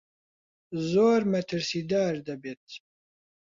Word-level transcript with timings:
زۆر 0.91 1.19
مەترسیدار 1.31 2.13
دەبێت. 2.27 2.67